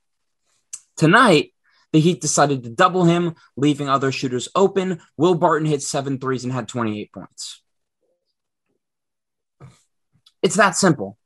Tonight, 1.01 1.51
the 1.93 2.00
Heat 2.00 2.22
decided 2.22 2.62
to 2.62 2.70
double 2.70 3.05
him, 3.05 3.34
leaving 3.58 3.89
other 3.89 4.12
shooters 4.12 4.48
open. 4.53 5.01
Will 5.17 5.34
Barton 5.34 5.67
hit 5.67 5.81
seven 5.81 6.20
threes 6.20 6.43
and 6.43 6.53
had 6.53 6.67
28 6.67 7.12
points. 7.12 7.63
It's 10.43 10.58
that 10.58 10.75
simple. 10.75 11.17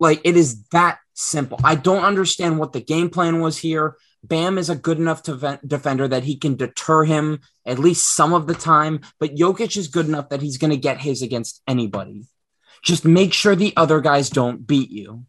Like, 0.00 0.22
it 0.24 0.38
is 0.38 0.64
that 0.68 1.00
simple. 1.12 1.60
I 1.62 1.74
don't 1.74 2.02
understand 2.02 2.58
what 2.58 2.72
the 2.72 2.80
game 2.80 3.10
plan 3.10 3.42
was 3.42 3.58
here. 3.58 3.98
Bam 4.22 4.56
is 4.56 4.70
a 4.70 4.74
good 4.74 4.96
enough 4.96 5.22
defender 5.22 6.08
that 6.08 6.24
he 6.24 6.38
can 6.38 6.56
deter 6.56 7.04
him 7.04 7.40
at 7.66 7.78
least 7.78 8.16
some 8.16 8.32
of 8.32 8.46
the 8.46 8.54
time, 8.54 9.02
but 9.20 9.34
Jokic 9.34 9.76
is 9.76 9.88
good 9.88 10.08
enough 10.08 10.30
that 10.30 10.40
he's 10.40 10.56
going 10.56 10.70
to 10.70 10.78
get 10.78 11.02
his 11.02 11.20
against 11.20 11.60
anybody. 11.68 12.24
Just 12.82 13.04
make 13.04 13.34
sure 13.34 13.54
the 13.54 13.74
other 13.76 14.00
guys 14.00 14.30
don't 14.30 14.66
beat 14.66 14.88
you. 14.88 15.26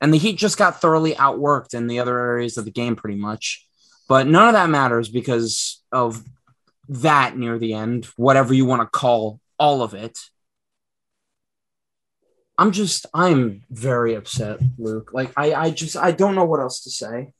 And 0.00 0.12
the 0.12 0.18
Heat 0.18 0.36
just 0.36 0.58
got 0.58 0.80
thoroughly 0.80 1.14
outworked 1.14 1.74
in 1.74 1.86
the 1.86 1.98
other 1.98 2.18
areas 2.18 2.56
of 2.56 2.64
the 2.64 2.70
game, 2.70 2.96
pretty 2.96 3.18
much. 3.18 3.66
But 4.08 4.26
none 4.26 4.48
of 4.48 4.54
that 4.54 4.70
matters 4.70 5.08
because 5.08 5.82
of 5.92 6.24
that 6.88 7.36
near 7.36 7.58
the 7.58 7.74
end, 7.74 8.06
whatever 8.16 8.54
you 8.54 8.64
want 8.64 8.82
to 8.82 8.86
call 8.86 9.40
all 9.58 9.82
of 9.82 9.94
it. 9.94 10.18
I'm 12.56 12.72
just, 12.72 13.06
I'm 13.14 13.62
very 13.70 14.14
upset, 14.14 14.60
Luke. 14.78 15.10
Like, 15.12 15.32
I, 15.36 15.54
I 15.54 15.70
just, 15.70 15.96
I 15.96 16.10
don't 16.12 16.34
know 16.34 16.44
what 16.44 16.60
else 16.60 16.82
to 16.84 16.90
say. 16.90 17.32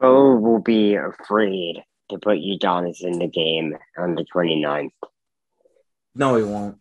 Spo 0.00 0.40
will 0.40 0.60
be 0.60 0.94
afraid 0.94 1.82
to 2.10 2.18
put 2.18 2.38
Udonis 2.38 3.02
in 3.02 3.18
the 3.18 3.26
game 3.26 3.76
on 3.96 4.14
the 4.14 4.24
29th. 4.34 4.90
No, 6.14 6.36
he 6.36 6.42
won't. 6.42 6.79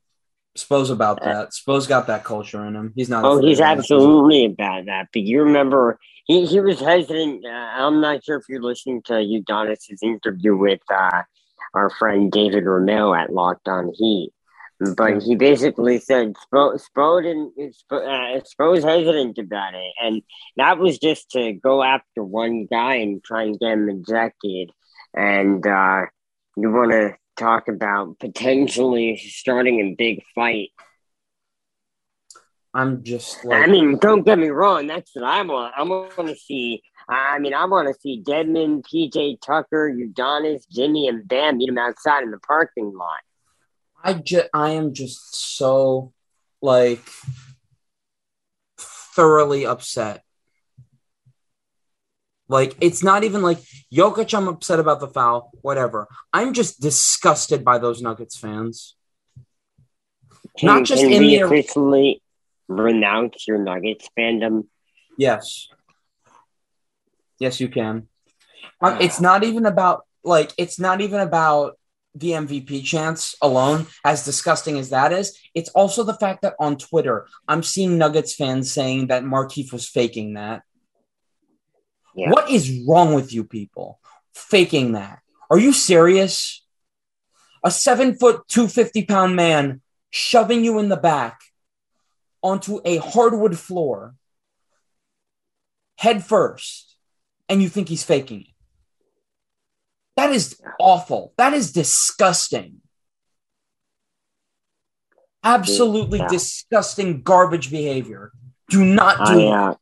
Spo's 0.59 0.89
about 0.89 1.23
that. 1.23 1.53
Spo's 1.53 1.87
got 1.87 2.07
that 2.07 2.23
culture 2.23 2.65
in 2.65 2.75
him. 2.75 2.93
He's 2.95 3.09
not. 3.09 3.23
Oh, 3.25 3.39
he's 3.39 3.61
absolutely 3.61 4.45
about 4.45 4.85
that. 4.85 5.07
But 5.13 5.23
you 5.23 5.43
remember, 5.43 5.99
he, 6.25 6.45
he 6.45 6.59
was 6.59 6.79
hesitant. 6.79 7.45
Uh, 7.45 7.49
I'm 7.49 8.01
not 8.01 8.23
sure 8.23 8.37
if 8.37 8.43
you're 8.49 8.61
listening 8.61 9.01
to 9.03 9.13
Udonis' 9.13 10.03
interview 10.03 10.55
with 10.55 10.81
uh, 10.91 11.23
our 11.73 11.89
friend 11.89 12.31
David 12.31 12.65
Ramil 12.65 13.17
at 13.17 13.31
Locked 13.33 13.67
On 13.67 13.91
Heat. 13.95 14.31
But 14.95 15.21
he 15.23 15.35
basically 15.35 15.99
said 15.99 16.35
Spo, 16.35 16.79
Spo 16.79 17.21
didn't. 17.21 17.53
Spo, 17.57 18.37
uh, 18.37 18.41
Spo's 18.41 18.83
hesitant 18.83 19.37
about 19.37 19.73
it, 19.73 19.91
and 20.01 20.21
that 20.55 20.77
was 20.77 20.97
just 20.97 21.31
to 21.31 21.51
go 21.51 21.83
after 21.83 22.23
one 22.23 22.65
guy 22.65 22.95
and 22.95 23.21
try 23.21 23.43
and 23.43 23.59
get 23.59 23.73
him 23.73 23.89
ejected. 23.89 24.71
And 25.13 25.65
uh, 25.67 26.05
you 26.55 26.71
want 26.71 26.91
to 26.91 27.15
talk 27.39 27.67
about 27.67 28.19
potentially 28.19 29.17
starting 29.17 29.79
a 29.79 29.95
big 29.95 30.23
fight 30.35 30.69
I'm 32.73 33.03
just 33.03 33.43
like 33.45 33.67
I 33.67 33.71
mean, 33.71 33.97
don't 33.97 34.23
get 34.23 34.37
me 34.37 34.49
wrong. 34.49 34.87
That's 34.87 35.15
what 35.15 35.23
I 35.25 35.41
want. 35.41 35.73
I 35.75 35.83
want 35.83 36.27
to 36.27 36.35
see. 36.35 36.83
I 37.07 37.39
mean, 37.39 37.53
I 37.55 37.65
want 37.65 37.87
to 37.87 37.99
see 37.99 38.21
Dedmon, 38.21 38.83
PJ 38.83 39.41
Tucker, 39.41 39.91
Udonis, 39.91 40.69
Jimmy, 40.69 41.07
and 41.07 41.27
Bam 41.27 41.57
meet 41.57 41.69
him 41.69 41.79
outside 41.79 42.21
in 42.21 42.31
the 42.31 42.37
parking 42.39 42.93
lot. 42.95 43.17
I 44.03 44.13
just 44.13 44.49
I 44.53 44.71
am 44.71 44.93
just 44.93 45.35
so 45.35 46.13
like 46.61 47.03
thoroughly 48.77 49.65
upset. 49.65 50.23
Like 52.49 52.75
it's 52.81 53.03
not 53.03 53.23
even 53.23 53.41
like 53.43 53.59
Jokic. 53.93 54.35
I'm 54.35 54.47
upset 54.47 54.79
about 54.79 54.99
the 54.99 55.07
foul. 55.07 55.51
Whatever. 55.61 56.07
I'm 56.33 56.53
just 56.53 56.81
disgusted 56.81 57.63
by 57.63 57.77
those 57.77 58.01
Nuggets 58.01 58.35
fans. 58.35 58.95
Can, 60.57 60.67
Not 60.67 60.83
just 60.83 61.03
can 61.03 61.13
in 61.13 61.21
we 61.21 61.37
the- 61.37 61.45
officially 61.45 62.21
renounce 62.67 63.47
your 63.47 63.59
Nuggets 63.59 64.09
fandom? 64.17 64.65
Yes. 65.17 65.69
Yes, 67.39 67.59
you 67.59 67.69
can. 67.69 68.07
Uh, 68.81 68.97
it's 69.01 69.21
not 69.21 69.43
even 69.43 69.65
about 69.65 70.05
like 70.23 70.51
it's 70.57 70.79
not 70.79 71.01
even 71.01 71.19
about 71.19 71.77
the 72.15 72.31
MVP 72.31 72.83
chance 72.83 73.35
alone, 73.41 73.85
as 74.03 74.25
disgusting 74.25 74.79
as 74.79 74.89
that 74.89 75.13
is. 75.13 75.37
It's 75.53 75.69
also 75.69 76.03
the 76.03 76.15
fact 76.15 76.41
that 76.41 76.55
on 76.59 76.75
Twitter, 76.77 77.27
I'm 77.47 77.61
seeing 77.61 77.99
Nuggets 77.99 78.33
fans 78.33 78.73
saying 78.73 79.07
that 79.07 79.23
Markieff 79.23 79.71
was 79.71 79.87
faking 79.87 80.33
that. 80.33 80.63
Yeah. 82.19 82.31
What 82.31 82.49
is 82.49 82.83
wrong 82.87 83.13
with 83.13 83.33
you 83.33 83.43
people? 83.43 83.99
Faking 84.33 84.91
that. 84.93 85.19
Are 85.49 85.57
you 85.59 85.73
serious? 85.73 86.65
A 87.63 87.71
seven 87.71 88.15
foot, 88.15 88.47
250 88.47 89.05
pound 89.05 89.35
man 89.35 89.81
shoving 90.09 90.63
you 90.63 90.79
in 90.79 90.89
the 90.89 90.97
back 90.97 91.39
onto 92.41 92.79
a 92.85 92.97
hardwood 92.97 93.57
floor 93.57 94.15
head 95.97 96.23
first, 96.23 96.95
and 97.49 97.61
you 97.61 97.67
think 97.69 97.89
he's 97.89 98.03
faking 98.03 98.41
it. 98.41 98.47
That 100.15 100.31
is 100.31 100.59
awful. 100.79 101.33
That 101.37 101.53
is 101.53 101.71
disgusting. 101.71 102.81
Absolutely 105.43 106.19
Yeah. 106.19 106.27
disgusting 106.27 107.21
garbage 107.21 107.69
behavior. 107.71 108.31
Do 108.69 108.83
not 108.85 109.17
do 109.17 109.23
I 109.23 109.35
it. 109.41 109.47
uh, 109.53 109.75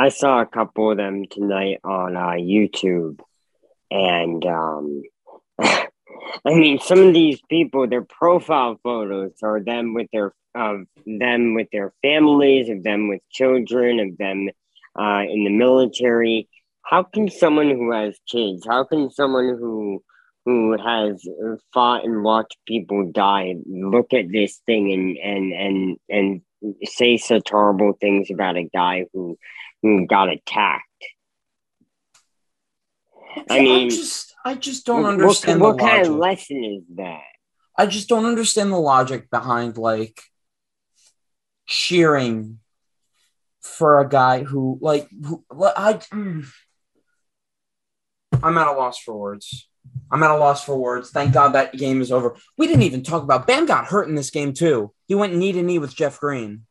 I 0.00 0.08
saw 0.08 0.40
a 0.40 0.46
couple 0.46 0.90
of 0.90 0.96
them 0.96 1.26
tonight 1.30 1.80
on 1.84 2.16
uh, 2.16 2.30
YouTube, 2.30 3.20
and 3.90 4.42
um, 4.46 5.02
I 5.60 5.88
mean, 6.46 6.78
some 6.78 7.00
of 7.00 7.12
these 7.12 7.38
people, 7.50 7.86
their 7.86 8.06
profile 8.06 8.80
photos 8.82 9.32
are 9.42 9.60
them 9.60 9.92
with 9.92 10.06
their 10.10 10.32
of 10.54 10.86
them 11.04 11.52
with 11.52 11.68
their 11.70 11.92
families, 12.00 12.70
of 12.70 12.82
them 12.82 13.08
with 13.08 13.20
children, 13.30 14.00
of 14.00 14.16
them 14.16 14.48
uh, 14.98 15.24
in 15.28 15.44
the 15.44 15.50
military. 15.50 16.48
How 16.80 17.02
can 17.02 17.28
someone 17.28 17.68
who 17.68 17.92
has 17.92 18.18
kids, 18.26 18.64
how 18.66 18.84
can 18.84 19.10
someone 19.10 19.58
who 19.60 20.02
who 20.46 20.78
has 20.78 21.22
fought 21.74 22.06
and 22.06 22.24
watched 22.24 22.56
people 22.66 23.12
die 23.12 23.54
look 23.66 24.14
at 24.14 24.32
this 24.32 24.62
thing 24.64 24.94
and 24.94 25.18
and 25.18 25.52
and 25.52 25.96
and 26.08 26.78
say 26.84 27.18
such 27.18 27.50
horrible 27.50 27.92
things 28.00 28.30
about 28.30 28.56
a 28.56 28.64
guy 28.64 29.04
who 29.12 29.36
who 29.82 30.06
got 30.06 30.28
attacked? 30.28 30.84
I 33.48 33.60
mean, 33.60 33.86
I 33.86 33.90
just 33.90 34.34
I 34.44 34.54
just 34.54 34.86
don't 34.86 35.02
what, 35.02 35.12
understand 35.12 35.60
what 35.60 35.78
the 35.78 35.84
kind 35.84 36.06
of 36.06 36.14
lesson 36.14 36.64
is 36.64 36.82
that? 36.96 37.22
I 37.76 37.86
just 37.86 38.08
don't 38.08 38.26
understand 38.26 38.72
the 38.72 38.78
logic 38.78 39.30
behind 39.30 39.78
like 39.78 40.20
cheering 41.66 42.58
for 43.60 44.00
a 44.00 44.08
guy 44.08 44.42
who 44.42 44.78
like 44.80 45.08
who 45.10 45.44
I 45.60 45.94
mm. 45.94 46.46
I'm 48.42 48.58
at 48.58 48.68
a 48.68 48.72
loss 48.72 48.98
for 48.98 49.16
words. 49.16 49.68
I'm 50.10 50.22
at 50.22 50.30
a 50.30 50.36
loss 50.36 50.64
for 50.64 50.76
words. 50.76 51.10
Thank 51.10 51.32
God 51.32 51.50
that 51.50 51.76
game 51.76 52.00
is 52.00 52.10
over. 52.10 52.36
We 52.56 52.66
didn't 52.66 52.82
even 52.82 53.02
talk 53.02 53.22
about 53.22 53.46
Bam 53.46 53.66
got 53.66 53.86
hurt 53.86 54.08
in 54.08 54.14
this 54.14 54.30
game 54.30 54.52
too. 54.52 54.92
He 55.06 55.14
went 55.14 55.34
knee 55.34 55.52
to 55.52 55.62
knee 55.62 55.78
with 55.78 55.94
Jeff 55.94 56.18
Green. 56.20 56.66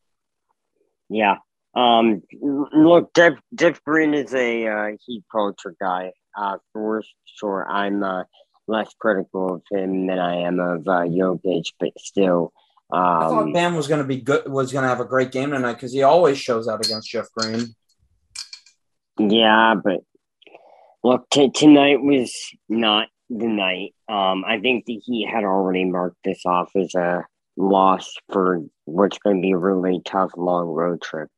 Yeah. 1.08 1.36
Um. 1.74 2.22
Look, 2.42 3.14
Jeff 3.14 3.34
Jeff 3.54 3.82
Green 3.84 4.14
is 4.14 4.34
a 4.34 4.66
uh, 4.66 4.88
heat 5.06 5.24
culture 5.30 5.74
guy. 5.80 6.12
Uh, 6.36 6.58
for 6.72 7.02
sure. 7.26 7.66
I'm 7.68 8.02
uh, 8.02 8.22
less 8.68 8.94
critical 8.98 9.54
of 9.54 9.62
him 9.70 10.06
than 10.06 10.18
I 10.18 10.42
am 10.42 10.60
of 10.60 10.86
uh, 10.86 11.02
Jokic, 11.02 11.72
but 11.78 11.90
still. 11.98 12.52
I 12.92 12.96
thought 13.28 13.42
Um, 13.44 13.52
Bam 13.52 13.76
was 13.76 13.86
going 13.86 14.00
to 14.00 14.06
be 14.06 14.20
good. 14.20 14.48
Was 14.48 14.72
going 14.72 14.82
to 14.82 14.88
have 14.88 15.00
a 15.00 15.04
great 15.04 15.30
game 15.32 15.50
tonight 15.50 15.74
because 15.74 15.92
he 15.92 16.02
always 16.02 16.38
shows 16.38 16.66
out 16.66 16.84
against 16.84 17.08
Jeff 17.08 17.26
Green. 17.36 17.74
yeah, 19.18 19.74
but 19.82 20.00
look, 21.04 21.28
t- 21.30 21.50
tonight 21.50 22.00
was 22.02 22.32
not 22.68 23.08
the 23.28 23.46
night. 23.46 23.94
Um, 24.08 24.44
I 24.44 24.58
think 24.60 24.86
the 24.86 24.96
Heat 24.96 25.28
had 25.28 25.44
already 25.44 25.84
marked 25.84 26.18
this 26.24 26.42
off 26.44 26.70
as 26.74 26.94
a 26.94 27.24
loss 27.56 28.12
for 28.32 28.60
what's 28.86 29.18
going 29.18 29.36
to 29.36 29.42
be 29.42 29.52
a 29.52 29.56
really 29.56 30.00
tough 30.04 30.32
long 30.36 30.66
road 30.66 31.00
trip. 31.02 31.28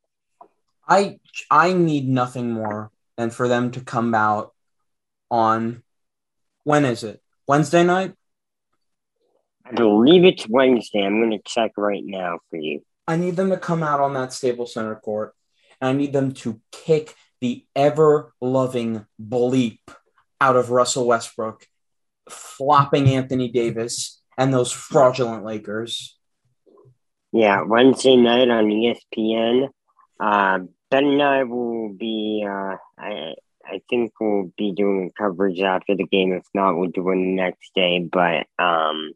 I 0.92 1.18
I 1.50 1.72
need 1.72 2.06
nothing 2.06 2.52
more 2.52 2.90
than 3.16 3.30
for 3.30 3.48
them 3.48 3.70
to 3.70 3.80
come 3.80 4.14
out 4.14 4.52
on 5.30 5.82
when 6.64 6.84
is 6.84 7.02
it? 7.02 7.22
Wednesday 7.48 7.82
night? 7.82 8.12
I 9.64 9.72
believe 9.72 10.24
it's 10.24 10.46
Wednesday. 10.46 11.00
I'm 11.00 11.18
going 11.18 11.30
to 11.30 11.40
check 11.46 11.72
right 11.78 12.02
now 12.04 12.40
for 12.50 12.58
you. 12.58 12.82
I 13.08 13.16
need 13.16 13.36
them 13.36 13.48
to 13.50 13.56
come 13.56 13.82
out 13.82 14.00
on 14.00 14.12
that 14.14 14.34
Staples 14.34 14.74
Center 14.74 14.96
court 14.96 15.34
and 15.80 15.88
I 15.88 15.92
need 15.94 16.12
them 16.12 16.32
to 16.32 16.60
kick 16.70 17.14
the 17.40 17.64
ever 17.74 18.34
loving 18.40 19.06
bleep 19.20 19.80
out 20.40 20.56
of 20.56 20.70
Russell 20.70 21.06
Westbrook, 21.06 21.66
flopping 22.28 23.08
Anthony 23.08 23.50
Davis 23.50 24.20
and 24.36 24.52
those 24.52 24.70
fraudulent 24.70 25.44
Lakers. 25.44 26.18
Yeah, 27.32 27.62
Wednesday 27.62 28.16
night 28.16 28.50
on 28.50 28.66
ESPN. 28.66 29.70
Uh, 30.20 30.60
ben 30.92 31.04
and 31.06 31.22
I 31.22 31.42
will 31.42 31.92
be. 31.92 32.46
Uh, 32.48 32.76
I 32.98 33.34
I 33.64 33.80
think 33.88 34.12
we'll 34.20 34.52
be 34.58 34.72
doing 34.72 35.10
coverage 35.16 35.60
after 35.60 35.96
the 35.96 36.06
game. 36.06 36.32
If 36.32 36.44
not, 36.54 36.76
we'll 36.76 36.90
do 36.90 37.08
it 37.10 37.14
the 37.16 37.34
next 37.34 37.70
day. 37.74 37.98
But 38.00 38.46
um, 38.62 39.12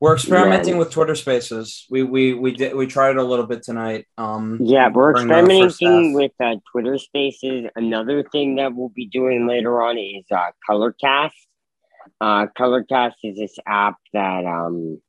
We're 0.00 0.14
experimenting 0.14 0.74
Yeah. 0.74 0.78
with 0.80 0.90
Twitter 0.90 1.14
Spaces. 1.14 1.86
We 1.90 2.02
we 2.02 2.34
we 2.34 2.52
did 2.52 2.74
we 2.74 2.86
tried 2.86 3.10
it 3.10 3.16
a 3.18 3.22
little 3.24 3.46
bit 3.46 3.62
tonight. 3.62 4.06
Um, 4.16 4.58
yeah, 4.60 4.88
we're 4.88 5.12
during 5.12 5.28
the 5.28 5.34
first 5.34 5.74
experimenting 5.82 6.14
with 6.14 6.32
uh, 6.40 6.56
Twitter 6.72 6.98
Spaces. 6.98 7.66
Another 7.76 8.22
thing 8.22 8.56
that 8.56 8.74
we'll 8.74 8.90
be 8.90 9.06
doing 9.06 9.46
later 9.46 9.80
on 9.82 9.98
is 9.98 10.24
uh, 10.30 10.50
Colorcast. 10.68 11.32
Uh, 12.20 12.46
Colorcast 12.58 13.14
is 13.22 13.36
this 13.36 13.56
app 13.66 13.96
that 14.12 14.44
um, 14.46 15.00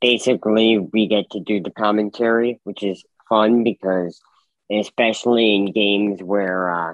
basically 0.00 0.78
we 0.78 1.06
get 1.06 1.30
to 1.30 1.40
do 1.40 1.60
the 1.60 1.70
commentary, 1.70 2.60
which 2.64 2.82
is 2.82 3.02
fun 3.28 3.64
because, 3.64 4.20
especially 4.80 5.54
in 5.54 5.72
games 5.72 6.22
where 6.22 6.70
uh, 6.70 6.92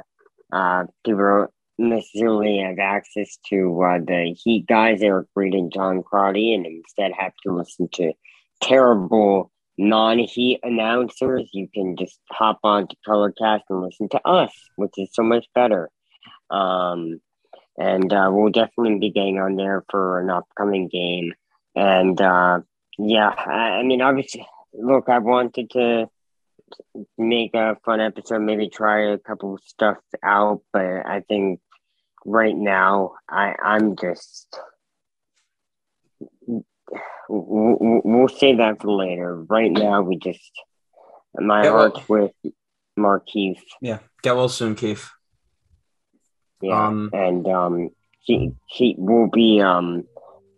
uh, 0.53 0.85
people 1.05 1.47
necessarily 1.79 2.59
have 2.59 2.79
access 2.79 3.39
to 3.49 3.83
uh, 3.83 3.99
the 3.99 4.37
Heat 4.43 4.67
guys, 4.67 5.01
Eric 5.03 5.29
Reid 5.35 5.55
and 5.55 5.73
John 5.73 6.03
Crotty, 6.03 6.55
and 6.55 6.67
instead 6.67 7.13
have 7.17 7.33
to 7.45 7.55
listen 7.55 7.89
to 7.95 8.13
terrible 8.61 9.53
non-Heat 9.79 10.61
announcers, 10.65 11.49
you 11.53 11.69
can 11.73 11.97
just 11.97 12.19
hop 12.31 12.59
on 12.65 12.89
to 12.89 12.97
Colorcast 13.07 13.63
and 13.71 13.81
listen 13.81 14.09
to 14.11 14.27
us, 14.27 14.53
which 14.77 14.95
is 14.97 15.11
so 15.13 15.23
much 15.23 15.47
better. 15.55 15.89
Um, 16.51 17.21
and 17.79 18.13
uh, 18.13 18.29
we'll 18.33 18.51
definitely 18.51 18.99
be 18.99 19.13
getting 19.13 19.39
on 19.39 19.55
there 19.55 19.85
for 19.89 20.19
an 20.19 20.31
upcoming 20.31 20.89
game. 20.89 21.33
And 21.77 22.21
uh, 22.21 22.61
yeah, 22.99 23.29
I, 23.29 23.79
I 23.79 23.83
mean, 23.85 24.03
obviously, 24.03 24.45
look, 24.75 25.09
I 25.09 25.19
wanted 25.19 25.71
to 25.71 26.09
make 27.17 27.55
a 27.55 27.77
fun 27.85 28.01
episode, 28.01 28.41
maybe 28.41 28.69
try 28.69 29.13
a 29.13 29.19
couple 29.19 29.55
of 29.55 29.61
stuff 29.65 29.99
out, 30.23 30.63
but 30.73 30.83
I 31.07 31.23
think 31.29 31.61
right 32.25 32.57
now 32.57 33.13
I 33.29 33.55
I'm 33.63 33.97
just 33.97 34.59
we'll 37.29 38.29
save 38.29 38.59
that 38.59 38.81
for 38.81 38.91
later. 38.91 39.43
Right 39.45 39.71
now, 39.71 40.03
we 40.03 40.17
just 40.19 40.51
my 41.35 41.63
well- 41.63 41.91
heart's 41.93 42.09
with 42.09 42.33
Markieff. 42.99 43.61
yeah, 43.81 43.99
get 44.23 44.37
well 44.37 44.49
soon, 44.49 44.75
Keith. 44.75 45.09
Yeah, 46.61 46.87
Um, 46.89 47.11
and 47.13 47.47
um, 47.47 47.91
he 48.21 48.53
he 48.67 48.97
will 48.99 49.29
be 49.31 49.61
um 49.61 50.05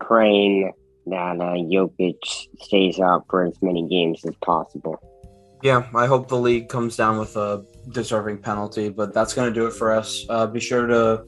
praying 0.01 0.73
that 1.07 1.37
uh, 1.41 1.55
Jokic 1.57 2.17
stays 2.61 2.99
out 3.01 3.27
for 3.29 3.45
as 3.45 3.61
many 3.61 3.87
games 3.89 4.25
as 4.25 4.35
possible. 4.37 4.99
Yeah, 5.63 5.87
I 5.95 6.07
hope 6.07 6.29
the 6.29 6.39
league 6.39 6.69
comes 6.69 6.97
down 6.97 7.19
with 7.19 7.37
a 7.37 7.65
deserving 7.91 8.39
penalty, 8.39 8.89
but 8.89 9.13
that's 9.13 9.35
going 9.35 9.53
to 9.53 9.55
do 9.55 9.67
it 9.67 9.73
for 9.73 9.93
us. 9.93 10.25
Uh, 10.29 10.47
be 10.47 10.61
sure 10.61 10.87
to 10.87 11.25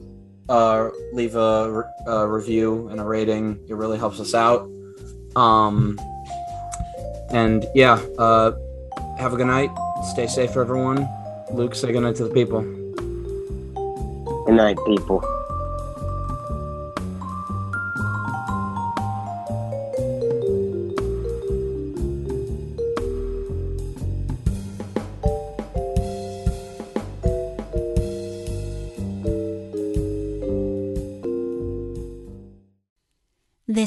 uh, 0.49 0.89
leave 1.13 1.35
a, 1.35 1.83
a 2.07 2.27
review 2.27 2.87
and 2.87 2.99
a 2.99 3.03
rating. 3.03 3.59
It 3.69 3.75
really 3.75 3.99
helps 3.99 4.19
us 4.19 4.33
out. 4.33 4.67
Um, 5.35 5.99
and 7.29 7.65
yeah, 7.75 8.01
uh, 8.17 8.53
have 9.19 9.33
a 9.33 9.37
good 9.37 9.47
night. 9.47 9.69
Stay 10.11 10.27
safe, 10.27 10.57
everyone. 10.57 11.07
Luke, 11.51 11.75
say 11.75 11.91
good 11.91 12.01
night 12.01 12.15
to 12.15 12.27
the 12.27 12.33
people. 12.33 12.61
Good 14.45 14.55
night, 14.55 14.77
people. 14.87 15.21